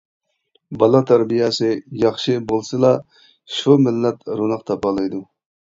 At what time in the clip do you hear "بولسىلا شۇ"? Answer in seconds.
2.53-3.79